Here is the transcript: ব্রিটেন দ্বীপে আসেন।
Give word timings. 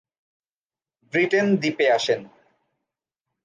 ব্রিটেন 1.13 1.47
দ্বীপে 1.55 1.85
আসেন। 1.91 2.21